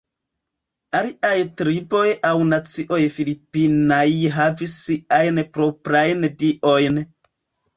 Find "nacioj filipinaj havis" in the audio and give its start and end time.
2.53-4.75